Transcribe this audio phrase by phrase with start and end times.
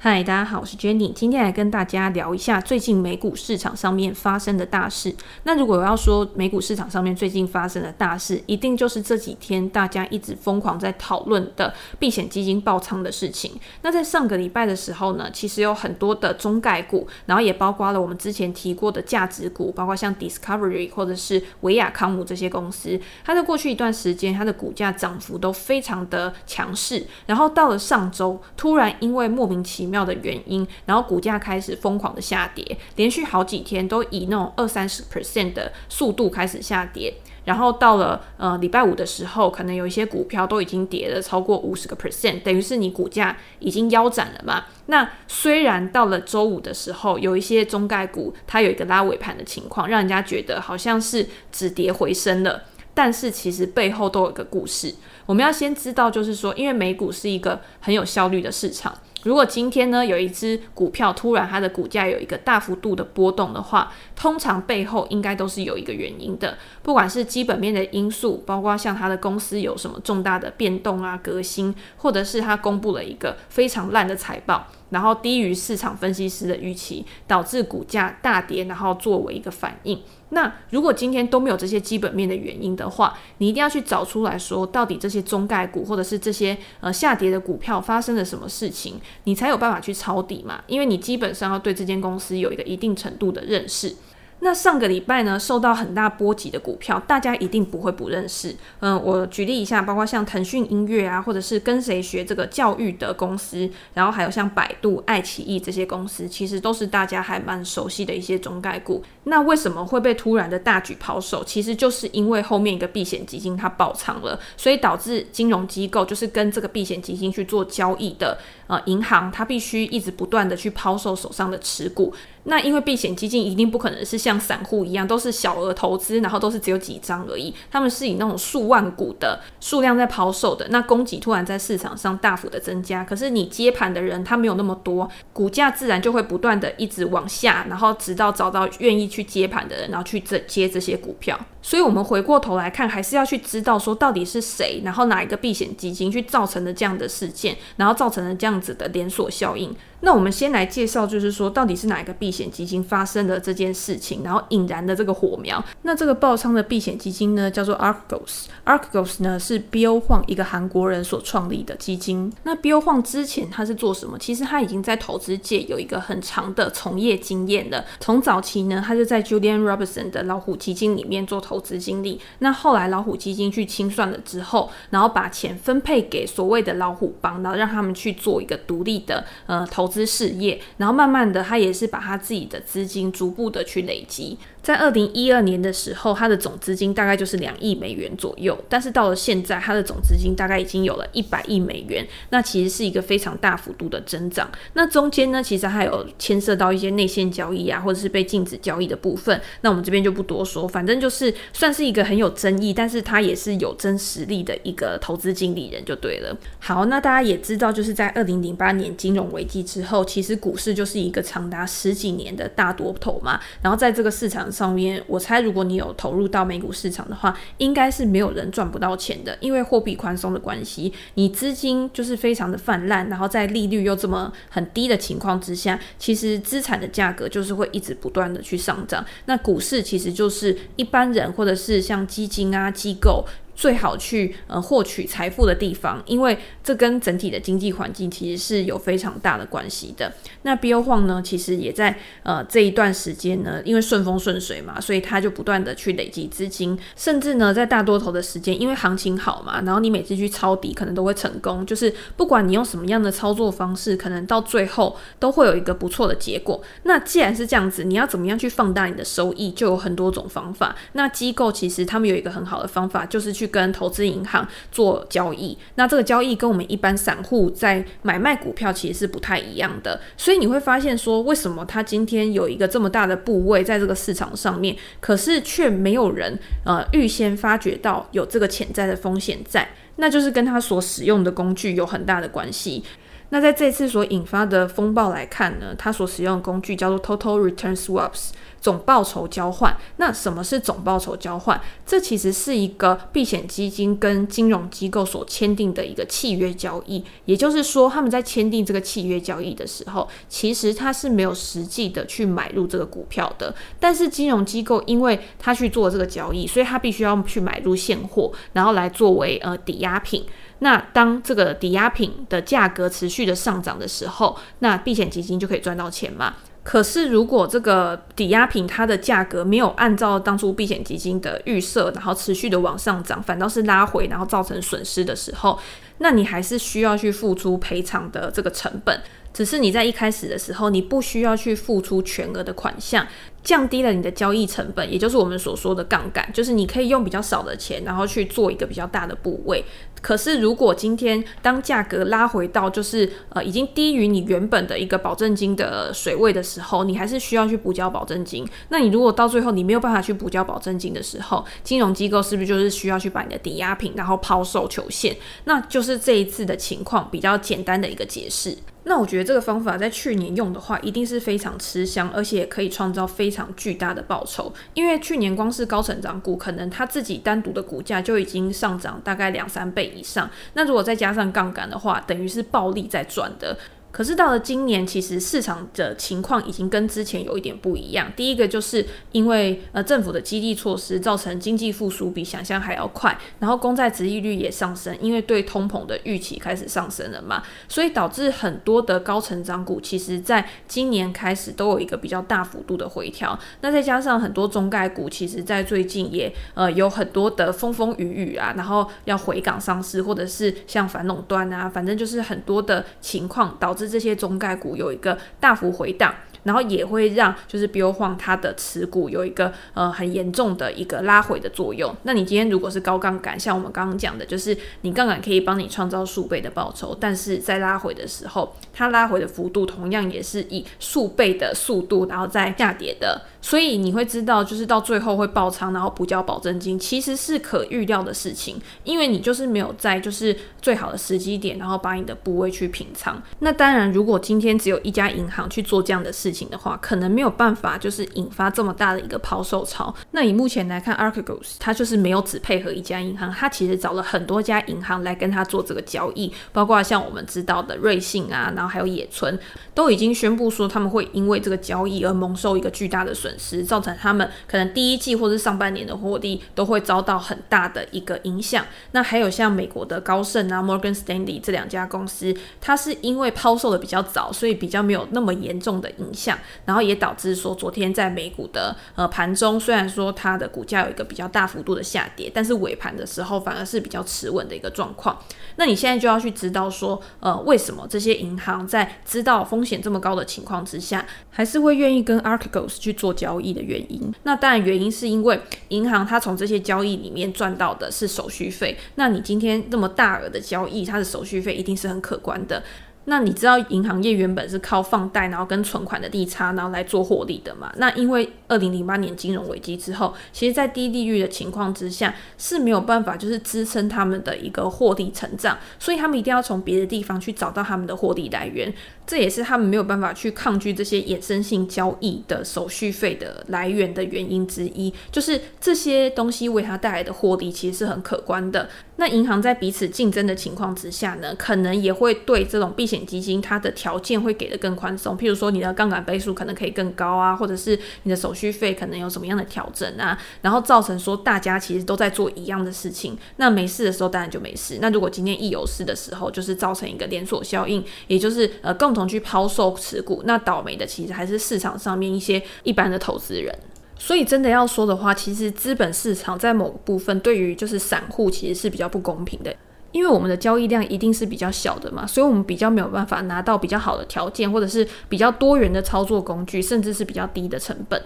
[0.00, 5.12] 嗨，大家好，我是 Jenny，今天来跟大家聊一下最近美股市场上面发生的大事。
[5.42, 13.50] 那如果我要说美股市场上面最近发生的大事，一定就是这几天大家一直疯狂在讨论的避险基金爆仓的事情。
[13.82, 37.14] 那在上个礼拜的时候呢，其实有很多的中概股，然后也包括了我们之前提过的价值股，包括像 Discovery 或者是维亚康姆这些公司，它在过去一段时间它的股价涨幅都非常的强势，然后到了上周，突然因为莫名其妙妙的原因，然后股价开始疯狂的下跌，连续好几天都以那种二三十 percent 的速度开始下跌，
[37.44, 44.66] 然后到了呃礼拜五的时候，可能有一些股票都已经跌了超过五十个 percent，等于是你股价已经腰斩了嘛。
[44.86, 52.64] 那虽然到了周五的时候，有一些中概股它有一个拉尾盘的情况，让人家觉得好像是止跌回升了，
[52.94, 54.94] 但是其实背后都有一个故事。
[55.26, 58.96] 我们要先知道，就是说，因为美股是一个很有效率的市场。
[59.24, 80.00] 如果今天呢，有一只股票突然它的股价有一个大幅度的波动的话，通常背后应该都是有一个原因的，不管是基本面的因素，包括像它的公司有什么重大的变动啊、革新，或者是它公布了一个非常烂的财报，然后低于市场分析师的预期，导致股价大跌，然后作为一个反应。
[80.30, 90.62] 那如果今天都没有这些基本面的原因的话，你一定要去找出来说，到底这些中概股或者是这些呃下跌的股票发生了什么事情，你才有办法去抄底嘛？
[90.66, 93.96] 因为你基本上要对这间公司有一个一定程度的认识。
[94.40, 98.54] 那上个礼拜呢，受到很大波及的股票，大家一定不会不认识。
[98.78, 109.02] 嗯，我举例一下，包括像腾讯音乐啊，或者是跟谁学这个教育的公司，然后还有像百度、爱奇艺这些公司，其实都是大家还蛮熟悉的一些中概股。
[109.24, 111.42] 那为什么会被突然的大举抛售？
[111.42, 122.14] 其实就是因为后面一个避险基金它爆仓了，所以导致金融机构就是跟这个避险基金去做交易的呃银行，它必须一直不断的去抛售手上的持股。
[122.44, 130.66] 那因为避险基金一定不可能是像散户一样都是小额投资，然后都是只有几张而已，他们是以那种数万股的数量在抛售的。
[130.70, 141.38] 那供给突然在市场上大幅的增加，可是你接盘的人他没有那么多，股价自然就会不断的一直往下，然后直到找到愿意去接盘的人，然后去这接这些股票。
[141.68, 149.76] 所以，我们回过头来看，还是要去知道说到底是谁，然后哪一个避险基金去造成了这样的事件，然后造成了这样子的连锁效应。
[150.00, 155.62] 那我们先来介绍，就是说到底是哪一个避险基金发生了这件事情，然后引燃的这个火苗。
[155.82, 158.44] 那这个爆仓的避险基金呢，叫做 Arcos。
[158.64, 162.32] Arcos 呢是 Bill Hwang 一个韩国人所创立的基金。
[162.44, 164.16] 那 Bill Hwang 之前他是做什么？
[164.18, 167.84] 其实他已经在投资界有一个很长的从业经验了。
[167.98, 171.57] 从早期呢，他就在 Julian Robertson 的老虎基金里面做投。
[171.58, 184.38] 投资经历，那后来老虎基金去清算了之后，然后把钱分配给所谓的老虎帮，然后让他们去做一个独立的呃投资事业，然后慢慢的他也是把他自己的资金逐步的去累积。
[184.68, 194.46] 在二零一二年的时候，它的总资金大概就是两亿美元左右，但是到了现在，它的总资金大概已经有了一百亿美元，那其实是一个非常大幅度的增长。
[194.74, 206.36] 那中间呢，其实还有牵涉到一些内线交易啊，或者是被禁止交易的部分，那我们这边就不多说，反正就是算是一个很有争议，但是它也是有真实力的一个投资经理人就对了。
[206.58, 214.68] 好，那大家也知道，就是在二零零八年金融危机之后，其实股市就是一个长达十几年的大多头嘛，然后在这个市场上。
[214.72, 229.04] 面，我猜如果你有投入到美股市场的话，应该是没有人赚不到钱的，因为货币宽松的关系，你资金就是非常的泛滥，然后在利率又这么很低的情况之下，其实资产的价格就是会一直不断的去上涨。
[229.26, 233.24] 那股市其实就是一般人或者是像基金啊机构。
[233.58, 240.12] 最好去呃获取财富的地方，因为这跟整体的经济环境其实是有非常大的关系的。
[240.42, 256.62] 那 Bill Hwang 呢，其实也在呃这一段时间呢，因为顺风顺水嘛，所以他就不断的去累积资金，甚至呢在大多头的时间，因为行情好嘛，然后你每次去抄底可能都会成功，就是不管你用什么样的操作方式，可能到最后都会有一个不错的结果。
[256.84, 260.76] 那既然是这样子，你要怎么样去放大你的收益，就有很多种方法。
[260.92, 282.84] 那机构其实他们有一个很好的方法，就是去跟投资银行做交易，那这个交易跟我们一般散户在买卖股票其实是不太一样的，所以你会发现说，为什么他今天有一个这么大的部位在这个市场上面，可是却没有人呃预先发觉到有这个潜在的风险在，那就是跟他所使用的工具有很大的关系。
[283.30, 288.30] 那在这次所引发的风暴来看呢，它所使用的工具叫做 Total Return Swaps。
[288.60, 291.60] 总报酬交换，那什么是总报酬交换？
[291.86, 297.04] 这其实是一个避险基金跟金融机构所签订的一个契约交易。
[297.26, 303.54] 也就是说，他们在签订这个契约交易的时候，其实他是没有实际的去买入这个股票的。
[303.78, 310.24] 但是金融机构因为他去做这个交易，所以他必须要去买入现货，然后来作为呃抵押品。
[310.60, 316.34] 那当这个抵押品的价格持续的上涨的时候，那避险基金就可以赚到钱嘛。
[316.64, 325.58] 可是，如果这个抵押品它的价格没有按照当初避险基金的预设，然后持续的往上涨，反倒是拉回，然后造成损失的时候，
[325.98, 329.00] 那你还是需要去付出赔偿的这个成本。
[329.32, 333.06] 只是你在一开始的时候，你不需要去付出全额的款项，
[333.48, 339.64] 降低了你的交易成本，也就是我们所说的杠杆，就是你可以用比较少的钱，然后去做一个比较大的部位。
[340.02, 348.46] 可是如果今天当价格拉回到就是呃已经低于你原本的一个保证金的水位的时候，你还是需要去补交保证金。
[348.68, 355.16] 那你如果到最后你没有办法去补交保证金的时候，金融机构是不是就是需要去把你的抵押品然后抛售求现？
[355.44, 358.58] 那就是这一次的情况比较简单的一个解释。
[358.88, 364.52] 那我觉得这个方法在去年用的话，一定是非常吃香，而且可以创造非常巨大的报酬。
[364.72, 370.28] 因为去年光是高成长股，可能它自己单独的股价就已经上涨大概两三倍以上。
[370.54, 373.56] 那如果再加上杠杆的话，等于是暴利在赚的。
[373.90, 378.12] 可是到了今年，其实市场的情况已经跟之前有一点不一样。
[378.14, 393.38] 第一个就是因为呃政府的激励措施造成经济复苏比想象还要快，然后公债殖利率也上升，因为对通膨的预期开始上升了嘛，所以导致很多的高成长股其实在今年开始都有一个比较大幅度的回调。
[393.62, 403.88] 那再加上很多中概股，其实在最近也呃有很多的风风雨雨啊，然后要回港上市，或者是像反垄断啊，反正就是很多的情况导是。
[403.88, 406.14] 这些中概股有一个大幅回档。
[406.44, 411.94] 然后也会让就是 bo 它的持股有一个呃很严重的一个拉回的作用。
[412.04, 423.20] 那你今天如果是高杠杆，像我们刚刚讲的，就是你杠杆可以帮你创造数倍的报酬，但是在拉回的时候，它拉回的幅度同样也是以数倍的速度然后再下跌的。
[423.40, 433.22] 所以你会知道，就是到最后会爆仓，然后补交保证金，其实是可预料的事情，因为你就是没有在就是最好的时机点，然后把你的部位去平仓。
[433.38, 439.94] 那当然，如果今天只有一家银行去做这样的事情的话，可能没有办法就是引发这么大的一个抛售潮。
[440.10, 449.38] 那以目前来看，Archegos 它就是没有只配合一家银行，它其实找了很多家银行来跟他做这个交易，包括像我们知道的瑞信啊，然后还有野村，
[449.74, 458.64] 都已经宣布说他们会因为这个交易而蒙受一个巨大的损损失，造成他们可能第一季或是上半年的获利都会遭到很大的一个影响。
[458.92, 466.38] 那还有像美国的高盛啊、Morgan Stanley 这两家公司，它是因为抛售的比较早，所以比较没有那么严重的影响。
[466.64, 475.18] 然后也导致说，昨天在美股的呃盘中，虽然说它的股价有一个比较大幅度的下跌，但是尾盘的时候反而是比较持稳的一个状况。
[475.56, 484.00] 那你现在就要去知道说，呃，为什么这些银行在知道风险这么高的情况之下，还是会愿意跟 Archegos 去做交易的原因？
[484.22, 488.76] 那当然原因是因为银行它从这些交易里面赚到的是手续费。
[488.94, 492.62] 那你今天这么大额的交易，它的手续费一定是很可观的。
[493.08, 497.72] 那你知道银行业原本是靠放贷，然后跟存款的利差，然后来做获利的嘛？
[497.78, 508.72] 那因为二零零八年金融危机之后，其实在低利率的情况之下是没有办法就是支撑他们的一个获利成长，所以他们一定要从别的地方去找到他们的获利来源。
[509.06, 518.68] 这也是他们没有办法去抗拒这些衍生性交易的手续费的来源的原因之一，就是这些东西为他带来的获利其实是很可观的。
[518.98, 539.08] 那银行在彼此竞争的情况之下呢，可能也会对这种避险基金它的条件会给得更宽松，譬如说你的杠杆倍数可能可以更高啊，或者是你的手续费可能有什么样的调整啊，然后造成说大家其实都在做一样的事情，那没事的时候当然就没事，那如果今天一有事的时候，就是造成一个连锁效应，也就是呃共同。
[539.08, 543.58] 去抛售持股，那倒霉的其实还是市场上面一些一般的投资人。
[543.98, 549.54] 所以真的要说的话，其实资本市场在某部分对于就是散户其实是比较不公平的，
[549.92, 558.00] 因为我们的交易量一定是比较小的嘛，所以我们比较没有办法拿到比较好的条件，或者是比较多元的操作工具，甚至是比较低的成本。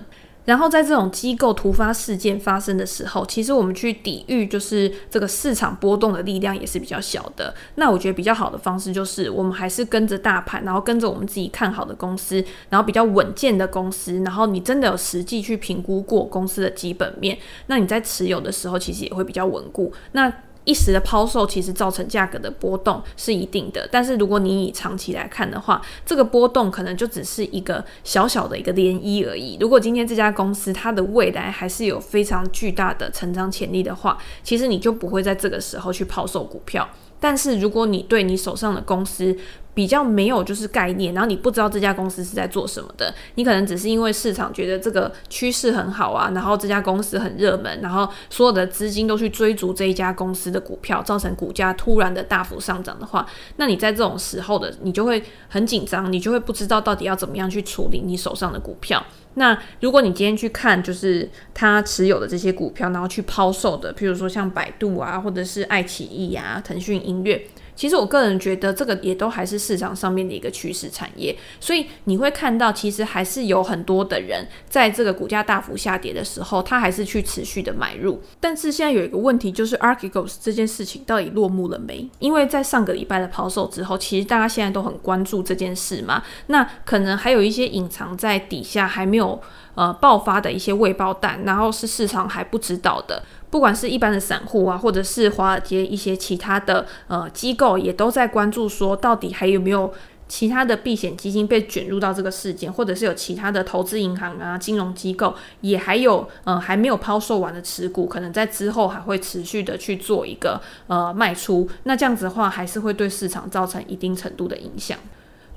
[0.45, 7.55] 然后在这种机构突发事件发生的时候，其实我们去抵御就是这个市场波动的力量也是比较小的。
[7.77, 19.93] 那我觉得比较好的方式就是我们还是跟着大盘，然后跟着我们自己看好的公司，然后比较稳健的公司，然后你真的有实际去评估过公司的基本面，那你在持有的时候其实也会比较稳固。
[20.13, 20.33] 那
[20.65, 29.57] 一时的抛售其实造成价格的波动是一定的，但是如果你以长期来看的话，这个波动可能就只是一个小小的一个涟漪而已。
[29.61, 36.89] 如果今天这家公司它的未来还是有非常巨大的成长潜力的话，其实你就不会在这个时候去抛售股票。
[37.23, 39.37] 但是如果你对你手上的公司，
[39.75, 53.27] 比较没有就是概念，然后你不知道这家公司是在做什么的，你可能只是因为市场觉得这个趋势很好啊，然后这家公司很热门，然后所有的资金都去追逐这一家公司的股票，造成股价突然的大幅上涨的话，
[53.57, 59.03] 那你在这种时候的你就会很紧张，你就会不知道到底要怎么样去处理你手上的股票。
[59.35, 67.47] 那如果你今天去看就是他持有的这些股票，然后去抛售的，譬如说像百度啊，或者是爱奇艺啊、腾讯音乐。
[67.75, 78.23] 其实我个人觉得这个也都还是市场上面的一个趋势产业，所以你会看到，其实还是有很多的人在这个股价大幅下跌的时候，他还是去持续的买入。
[78.39, 82.09] 但是现在有一个问题，就是 Archegos 这件事情到底落幕了没？
[82.19, 86.23] 因为在上个礼拜的抛售之后，其实大家现在都很关注这件事嘛。
[86.47, 89.41] 那可能还有一些隐藏在底下还没有
[89.75, 93.23] 呃爆发的一些未爆弹，然后是市场还不知道的。
[93.53, 99.93] 不管是一般的散户啊，或者是华尔街一些其他的呃机构，也都在关注说，到底还有没有
[100.27, 111.69] 其他的避险基金被卷入到这个事件，或者是有其他的投资银行啊、金融机构也还有呃还没有抛售完的持股，可能在之后还会持续的去做一个呃卖出。
[111.83, 114.97] 那这样子的话，还是会对市场造成一定程度的影响。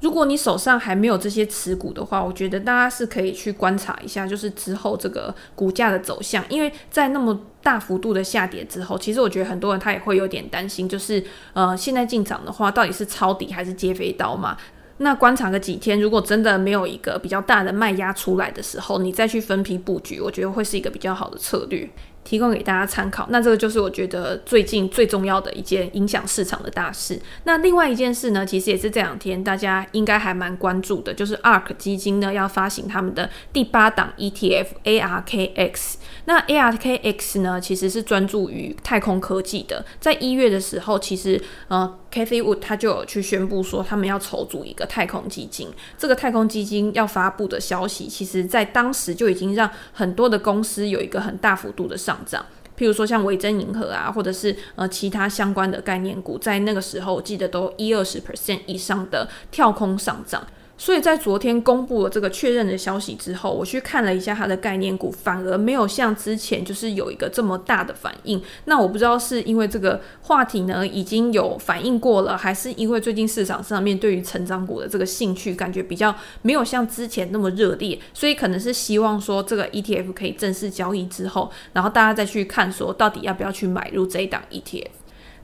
[0.02, 11.24] 如果你手上还没有这些持股的话，我觉得大家是可以去观察一下，就是之后这个股价的走向，因为在那么大幅度的下跌之后，其实我觉得很多人他也会有点担心，就是
[11.54, 14.58] 呃，现在进场的话，到底是抄底还是接飞刀嘛？
[14.98, 21.90] 那观察个几天，如果真的没有一个比较大的卖压出来的时候，你再去分批布局，我觉得会是一个比较好的策略。
[22.26, 23.26] 提供给大家参考。
[23.30, 27.18] 那这个就是我觉得最近最重要的一件影响市场的大事。
[27.46, 35.94] 那另外一件事呢，其实也是这两天大家应该还蛮关注的，就是 ARK 基金呢要发行他们的第八档 ETF ARKX。
[36.26, 39.86] 那 ARKX 呢，其实是专注于太空科技的。
[40.00, 45.68] 在一月的时候，其实呃，Cathie Wood 他就有去宣布说，他们要筹组一个太空基金。
[45.98, 52.46] 这个太空基金要发布的消息，其实在当时就已经让很多的公司有一个很大幅度的上涨，
[52.78, 60.48] 譬如说像维珍银河啊，或者是呃其他相关的概念股，在那个时候我记得都一二十 percent 以上的跳空上涨。
[60.78, 68.42] 所以在昨天公布了这个确认的消息之后，我去看了一下它的概念股，反而没有像之前就是有一个这么大的反应。
[68.66, 84.88] 那我不知道是因为这个话题呢已经有反应过了，还是因为最近市场上面对于成长股的这个兴趣感觉比较没有像之前那么热烈，所以可能是希望说这个 ETF 可以正式交易之后，然后大家再去看说到底要不要去买入这一档 ETF。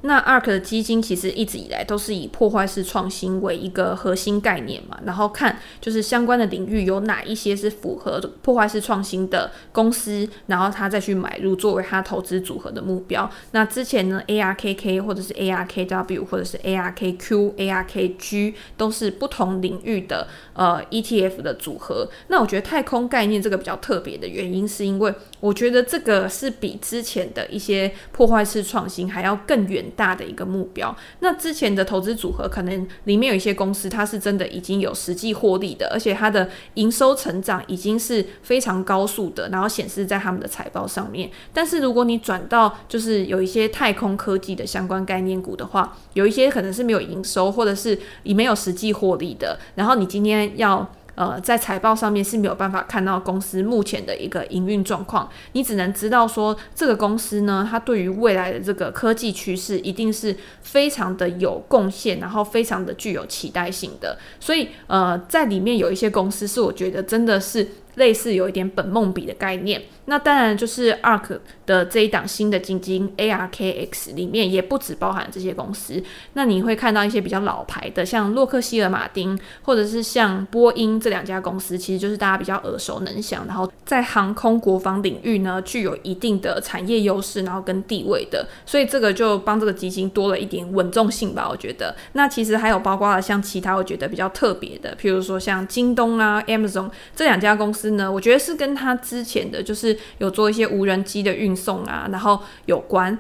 [0.02, 13.30] 那 ARK 的基金其实一直以来都是以破坏式创新为一个核心概念嘛，然后看就是相关的领域有哪一些是符合破坏式创新的公司，然后他再去买入作为他投资组合的目标。
[13.52, 22.10] 那之前呢，ARKK 或者是 ARKW 或者是 ARKQ、ARKG 都是不同领域的呃 ETF 的组合。
[22.28, 30.96] 那我觉得太空概念这个比较特别的原因，是因为我觉得这个是比之前的一些破坏式创新还要更远大的一个目标。
[31.20, 41.30] 那之前的投资组合可能里面有一些公司，它是真的已经有实际获利的，而且它的营收成长已经是非常高速的，然后显示在他们的财报上面。
[41.54, 49.60] 但是如果你转到就是有一些太空科技的相关概念股的话，有一些可能是没有营收，或者是你没有实际获利的。
[49.76, 50.92] 然后你今天要。
[51.22, 64.18] 呃，在财报上面是没有办法看到公司目前的一个营运状况，你只能知道说这个公司呢，它对于未来的这个科技趋势一定是非常的有贡献，然后非常的具有期待性的。
[64.40, 67.68] 所以，呃，在里面有一些公司是我觉得真的是。
[67.96, 76.02] 类似有一点本梦比的概念，那当然就是 ARK 的这一档新的基金 ARKX 里面也不只包含这些公司。
[76.34, 88.48] 那你会看到一些比较老牌的，像洛克希尔马丁或者是像波音这两家公司，其实就是大家比较耳熟能详，然后在航空国防领域呢具有一定的产业优势，然后跟地位的。
[88.66, 91.94] 所以这个就帮这个基金多了一点稳重性吧，我觉得。
[92.14, 97.81] 那其实还有包括了像其他我觉得比较特别的，譬如说像京东啊、Amazon 这两家公司。
[97.92, 103.18] 呢，我觉得是跟他之前的就是有做一些无人机的运送啊，然后有关。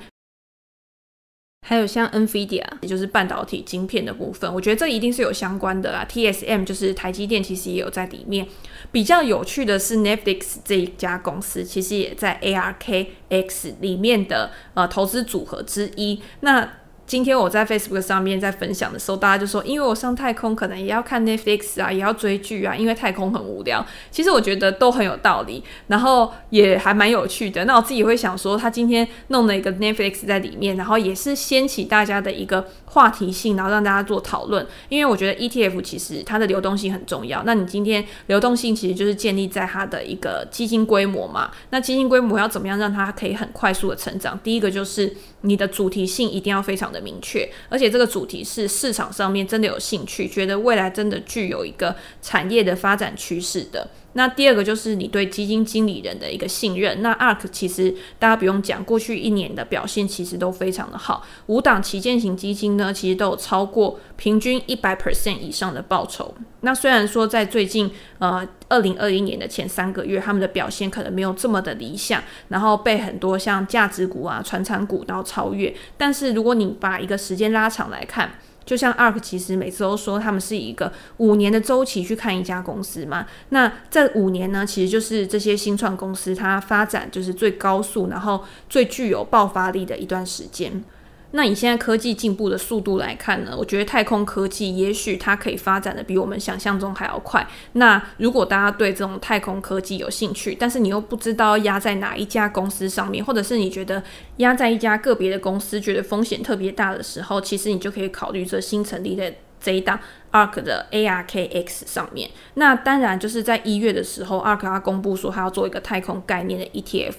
[1.68, 6.06] 还有像 NVIDIA，也就是半导体晶片的部分，我觉得这一定是有相关的啦。
[6.10, 8.46] TSM 就是台积电，其实也有在里面。
[8.92, 16.22] 比较有趣的是 Netflix 这一家公司，其实也在 ARKX 里面的呃投资组合之一。
[16.40, 16.68] 那
[17.12, 23.86] 今天我在 Facebook 上面在分享的时候，大家就说，因为我上太空可能也要看 Netflix 啊，也要追剧啊，因为太空很无聊。
[24.10, 27.66] 其实我觉得都很有道理，然后也还蛮有趣的。
[27.66, 34.66] 那我自己会想说，他今天弄了一个 Netflix 在里面，然后也是掀起大家的一个话题性，然后让大家做讨论。
[34.90, 37.42] 因为我觉得 ETF 其实它的流动性很重要。
[37.46, 41.50] 那你今天流动性其实就是建立在它的一个基金规模嘛。
[41.70, 44.38] 那基金规模要怎么样让它可以很快速的成长？
[44.44, 53.90] 第一个就是你的主题性一定要非常的明确，而且这个主题是市场上面真的有兴趣，觉得未来真的具有一个产业的发展趋势的。
[54.14, 57.02] 那第二个就是你对基金经理人的一个信任。
[57.02, 61.26] 那 ARK 其实大家不用讲，过去一年的表现其实都非常的好。
[61.48, 66.34] 五档旗舰型基金呢，其实都有超过平均一百 percent 以上的报酬。
[66.62, 67.90] 那虽然说在最近
[68.20, 75.74] 呃二零二一年的前三个月，他们的表现可能没有这么的理想，然后被很多像价值股啊、传产股都超越。
[75.98, 90.84] 但是如果你把一个时间拉长来看，就像 ARK 其实每次都说他们是一个五年的周期去看一家公司嘛，那这五年呢，其实就是这些新创公司它发展就是最高速，然后最具有爆发力的一段时间。
[91.32, 97.46] 那以现在科技进步的速度来看呢，我觉得太空科技也许它可以发展的比我们想象中还要快。
[97.74, 104.04] 那如果大家对这种太空科技有兴趣，但是你又不知道压在哪一家公司上面，或者是你觉得
[104.38, 109.34] 压在一家个别的公司觉得风险特别大的时候，其实你就可以考虑这新成立的。
[109.62, 110.00] 这一档
[110.32, 117.14] ARK 的 ARKX 上面，那当然就是在一月的时候，ARK 它公布说它要做一个太空概念的 ETF。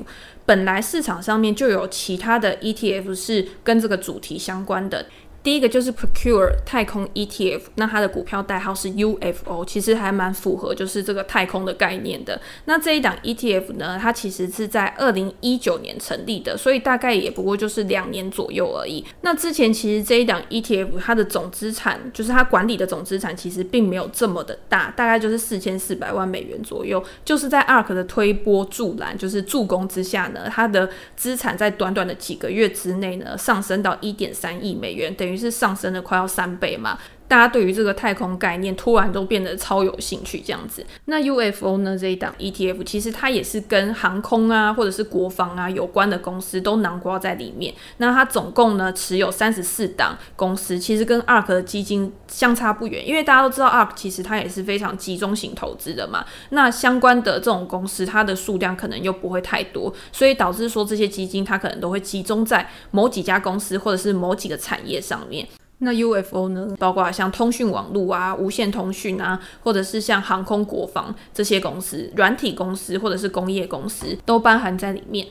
[0.44, 5.06] 本来市场上面就有其他的 ETF 是跟这个主题相关的。
[5.42, 12.40] 第一个就是 Procure 太空 ETF，那它的股票代号是 UFO，其实还蛮符合就是这个太空的概念的。
[12.66, 19.04] 那这一档 ETF 呢，它其实是在二零一九年成立的，所以大概也不过就是两年左右而已。
[19.22, 27.02] 那之前其实这一档 ETF 它的总资产，就是它管理的总资产，其实并没有这么的大，大概就是四千四百万美元左右。
[27.24, 35.31] 就是在 ARK 的推波助澜，就是助攻之下呢，它的资产在短短的几个月之内呢，上升到一点三亿美元，等于。
[35.32, 36.98] 于是上升了快要三倍嘛。
[37.32, 40.84] 大家对于这个太空概念突然都变得超有兴趣，这样子。
[41.06, 47.72] 那 UFO 呢，这一档 ETF 其实它也是跟航空啊或者是国防啊有关的公司都囊括在里面。
[47.96, 53.08] 那它总共呢持有三十四档公司，其实跟 ARK 的基金相差不远。
[53.08, 56.22] 因为大家都知道 ARK 其实它也是非常集中型投资的嘛。
[56.50, 65.48] 那相关的这种公司，它的数量可能又不会太多，所以导致说这些基金它可能都会集中在某几家公司或者是某几个产业上面。
[65.84, 75.26] 那 UFO 呢，包括像通讯网络啊、无线通讯啊，或者是像航空国防这些公司、软体公司或者是工业公司，都包含在里面。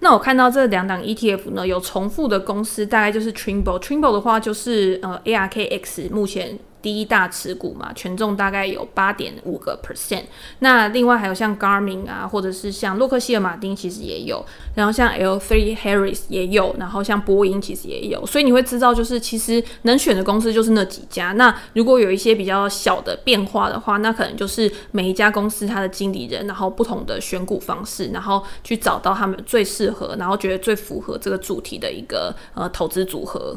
[0.00, 3.80] 那我看到这两档 ETF 呢，有重复的公司，大概就是 Trimble。
[3.80, 6.58] Trimble 的话就是呃 ARKX 目前。
[6.86, 10.22] 第一大持股嘛，权重大概有八点五个 percent。
[10.60, 14.46] 那另外还有像 Garmin 啊，或者是像洛克希尔马丁，其实也有。
[14.76, 18.24] 然后像 L3 Harris 也有，然后像波音其实也有。
[18.24, 21.32] 所以你会知道，就是其实能选的公司就是那几家。
[21.32, 33.56] 那如果有一些比较小的变化的话，那可能就是每一家公司它的经理人，然后不同的选股方式，然后去找到他们最适合，然后觉得最符合这个主题的一个呃投资组合。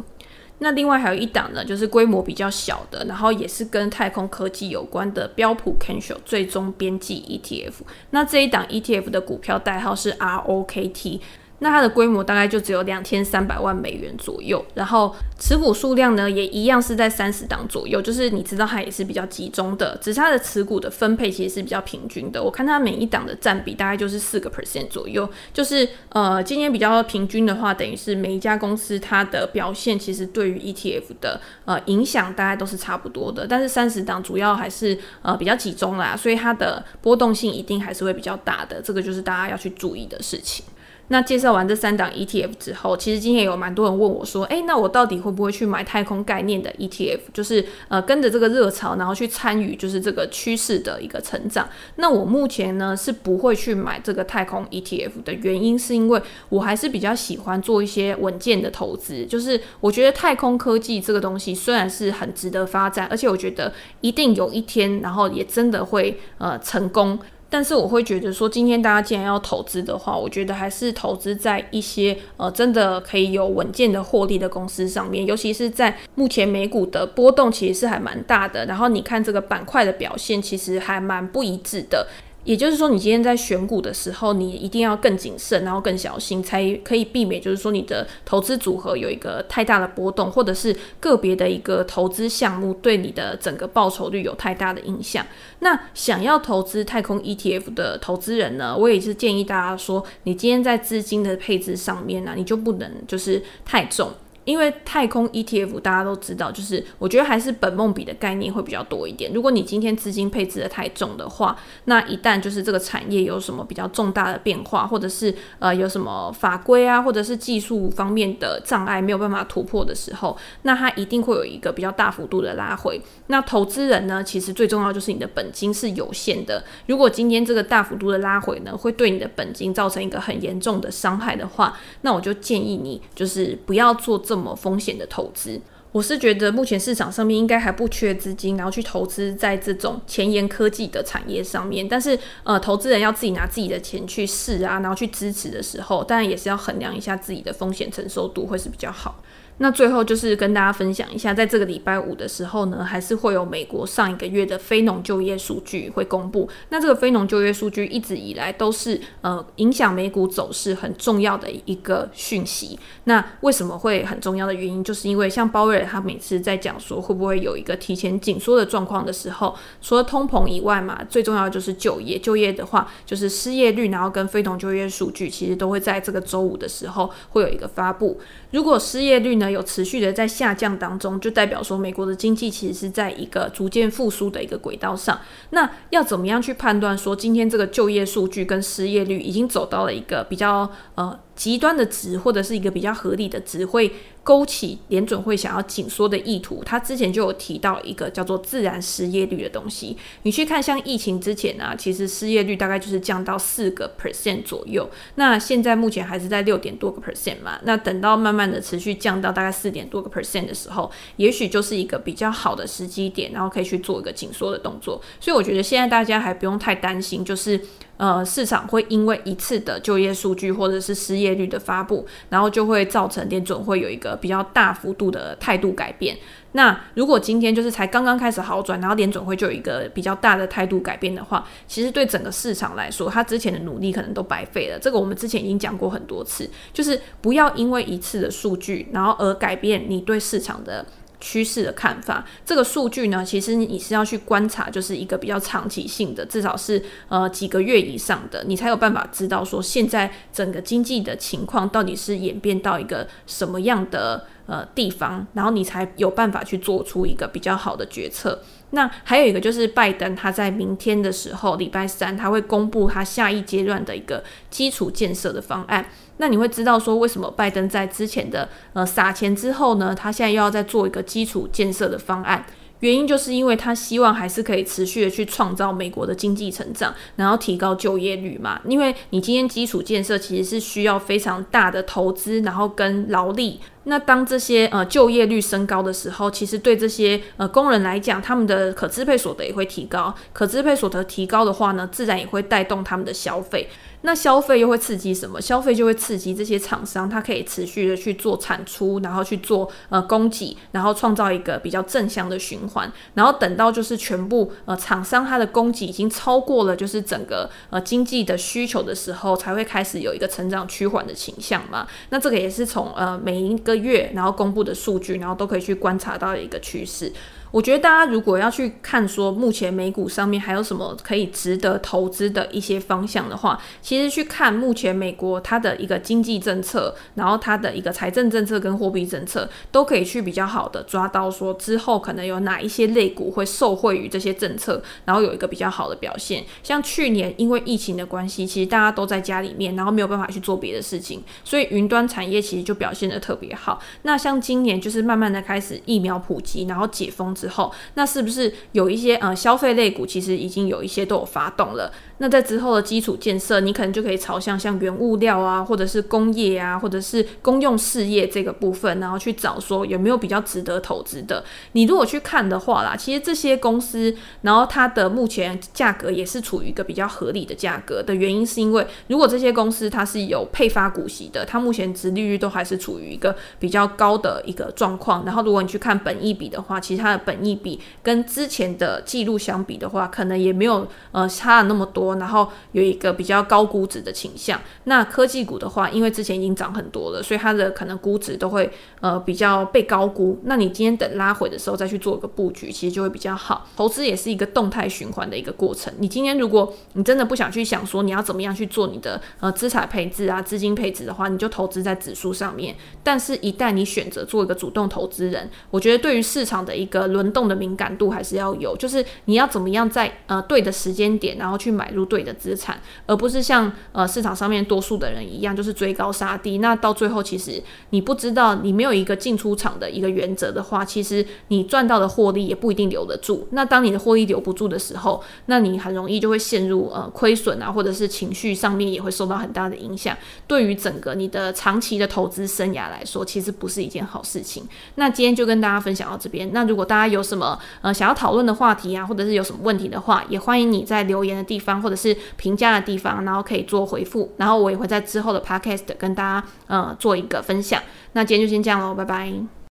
[0.60, 7.74] 那另外还有一档呢，就是规模比较小的，然后也是跟太空科技有关的标普 Canso 最终边际 ETF。
[8.12, 11.20] 那这一档 ETF 的股票代号是 ROKT。
[11.60, 22.42] 那它的规模大概就只有两千三百万美元左右，然后持股数量呢也一样是在三十档左右，就是你知道它也是比较集中的，只是它的持股的分配其实是比较平均的。
[22.42, 40.66] 我看它每一档的占比大概就是四个 percent 左右，就是呃今年比较平均的话，等于是每一家公司它的表现其实对于 ETF 的呃影响大概都是差不多的，但是三十档主要还是呃比较集中啦，所以它的波动性一定还是会比较大的，这个就是大家要去注意的事情。
[41.10, 47.20] 那介绍完这三档 ETF 之后，其实今天有蛮多人问我说，诶，那我到底会不会去买太空概念的 ETF？
[47.34, 51.68] 就是呃跟着这个热潮，然后去参与就是这个趋势的一个成长。
[51.96, 59.26] 那我目前呢是不会去买这个太空 ETF 的原因，是因为我还是比较喜欢做一些稳健的投资。
[59.26, 67.18] 就是我觉得太空科技这个东西虽然是很值得发展，而且我觉得一定有一天，然后也真的会呃成功。
[67.50, 82.08] 但是我会觉得说，今天大家既然要投资的话，我觉得还是投资在一些呃真的可以有稳健的获利的公司上面，尤其是在目前美股的波动其实是还蛮大的，然后你看这个板块的表现其实还蛮不一致的。
[82.50, 95.24] 也就是说，你今天在选股的时候，你一定要更谨慎，然后更小心，才可以避免，就是说你的投资组合有一个太大的波动，或者是个别的一个投资项目对你的整个报酬率有太大的影响。
[95.60, 104.12] 那想要投资太空 ETF 的投资人呢，我也是建议大家说，你今天在资金的配置上面呢，你就不能就是太重。
[104.50, 109.32] 因为太空 ETF 大家都知道，就是我觉得还是本梦比的概念会比较多一点。
[109.32, 123.00] 如果你今天资金配置的太重的话，那一旦就是这个产业有什么比较重大的变化，或者是呃有什么法规啊，或者是技术方面的障碍没有办法突破的时候，那它一定会有一个比较大幅度的拉回。
[123.28, 126.64] 那投资人呢，其实最重要就是你的本金是有限的。
[126.88, 135.60] 如果今天这个大幅度的拉回呢，会对你的本金造成一个很严重的伤害的话，那我就建议你就是不要做这什么风险的投资？
[135.92, 141.88] 我是觉得目前市场上面应该还不缺资金，然后去投资在这种前沿科技的产业上面。
[141.90, 149.20] 但是，呃，投资人要自己拿自己的钱去试啊，然后去支持的时候，当然也是要衡量一下自己的风险承受度会是比较好。
[149.60, 156.50] 那最后就是跟大家分享一下，在这个礼拜五的时候呢，还是会有美国上一个月的非农就业数据会公布。
[156.70, 162.80] 那这个非农就业数据一直以来都是呃影响美股走势很重要的一个讯息。
[163.04, 172.18] 那为什么会很重要的原因，就是因为像鲍威尔他每次在讲说会不会有一个提前紧缩的状况的时候，除了通膨以外嘛，最重要的就是就业。
[172.18, 178.20] 就业的话，就是失业率，然后跟非农就业数据其实都会在这个周五的时候会有一个发布。
[178.52, 185.20] 如果失业率呢有持续的在下降当中，就代表说美国的经济其实是在一个逐渐复苏的一个轨道上。
[185.52, 193.90] 那要怎么样去判断说今天这个就业数据跟失业率已经走到了一个比较呃极端的值，或者是一个比较合理的值，会
[194.26, 196.62] 勾起联准会想要紧缩的意图。
[196.66, 199.96] 他之前就有提到一个叫做自然失业率的东西。
[200.24, 204.90] 你去看，像疫情之前啊，其实失业率大概就是降到四个 percent 左右。
[205.16, 207.58] 那现在目前还是在六点多个 percent 嘛。
[207.64, 215.02] 那等到慢慢的持续降到大概四点多个 percent 的时候，也许就是一个比较好的时机点，然后可以去做一个紧缩的动作。
[215.22, 217.58] 所以我觉得现在大家还不用太担心，就是。
[218.00, 226.18] 呃，市场会因为一次的就业数据或者是失业率的发布，然后就会造成联准会有一个比较大幅度的态度改变。
[226.54, 234.80] 那如果今天就是才刚刚开始好转，然后联准会就有一个比较大的态度改变的话，其实对整个市场来说，他之前的努力可能都白费了。
[234.80, 240.86] 这个我们之前已经讲过很多次，就是不要因为一次的数据，然后而改变你对市场的。
[241.20, 258.42] 趋势的看法，这个数据呢，其实你是要去观察，就是一个比较长期性的，至少是呃几个月以上的，你才有办法知道说现在整个经济的情况到底是演变到一个什么样的呃地方，然后你才有办法去做出一个比较好的决策。
[258.72, 265.86] 那还有一个就是拜登他在明天的时候，礼拜三他会公布他下一阶段的一个基础建设的方案。
[266.18, 272.46] 那你会知道说，为什么拜登在之前的呃撒钱之后呢，他现在又要再做一个基础建设的方案？
[272.82, 278.62] 原因就是因为他希望还是可以持续的去创造美国的经济成长，然后提高就业率嘛。
[278.66, 283.60] 因为你今天基础建设其实是需要非常大的投资，然后跟劳力。
[283.90, 290.16] 那当这些呃就业率升高的时候，其实对这些呃工人来讲，他们的可支配所得也会提高。
[290.32, 293.68] 可支配所得提高的话呢，自然也会带动他们的消费。
[294.02, 295.42] 那消费又会刺激什么？
[295.42, 302.90] 消费就会刺激这些厂商，它可以持续的去做产出，然后去做呃供给，然后创造一个比较正向的循环。
[303.16, 311.86] 然后等到就是全部呃厂商它的供给已经超过了就是整个呃经济的需求的时候，才会开始有一个成长趋缓的倾向嘛。
[312.10, 317.12] 那这个也是从呃每一个月然后公布的数据，然后都可以去观察到一个趋势。
[317.52, 336.44] 我觉得大家如果要去看说目前美股上面还有什么可以值得投资的一些方向的话，其实去看目前美国它的一个经济政策，然后它的一个财政政策跟货币政策，都可以去比较好的抓到说之后可能有哪一些类股会受惠于这些政策，然后有一个比较好的表现。
[336.62, 343.82] 像去年因为疫情的关系，其实大家都在家里面，然后没有办法去做别的事情，所以云端产业其实就表现得特别好。
[344.04, 347.34] 那像今年就是慢慢的开始疫苗普及，然后解封。
[347.40, 351.92] 之后，那是不是有一些呃消费类股其实已经有一些都有发动了？
[352.22, 361.44] 那在之后的基础建设，你可能就可以朝向像原物料啊，或者是工业啊，或者是公用事业这个部分，然后去找说有没有比较值得投资的。
[361.72, 375.24] 你如果去看的话啦，其实这些公司，然后它的目前价格也是处于一个比较合理的价格的原因，是因为如果这些公司它是有配发股息的，它目前殖利率都还是处于一个比较高的一个状况。
[375.24, 382.16] 然后如果你去看本益比的话，其实它的本益比跟之前的记录相比的话，可能也没有呃差了那么多。
[382.16, 384.60] 然后有一个比较高估值的倾向。
[384.86, 390.40] 那科技股的话，因为之前已经涨很多了，所以它的可能估值都会呃比较被高估。
[390.46, 393.68] 那你今天等拉回的时候再去做一个布局，其实就会比较好。
[393.78, 395.94] 投资也是一个动态循环的一个过程。
[396.00, 402.76] 你今天如果你真的不想去想说你要怎么样去做你的呃资产配置啊、资金配置的话，你就投资在指数上面。
[403.04, 412.10] 但是，一旦你选择做一个主动投资人，我觉得对于市场的一个轮动的敏感度还是要有，就是你要怎么样在呃对的时间点，然后去买入。
[412.10, 416.58] 对的资产，而不是像呃市场上面多数的人一样，就是追高杀低。
[416.58, 423.48] 那到最后，其实你不知道，你没有一个进出场的一个原则的话，其实你赚到的获利也不一定留得住。
[423.52, 430.18] 那当你的获利留不住的时候，那你很容易就会陷入呃亏损啊，或者是情绪上面也会受到很大的影响。
[430.48, 434.64] 对于整个你的长期的投资生涯来说，其实不是一件好事情。
[434.96, 436.50] 那今天就跟大家分享到这边。
[436.52, 447.82] 那如果大家有什么呃想要讨论的话题啊，或者是有什么问题的话，也欢迎你在留言的地方或者是评价的地方，然后可以做回复，然后我也会在之后的 podcast 跟大家呃做一个分享。
[448.14, 449.59] 那今天就先这样喽，拜拜。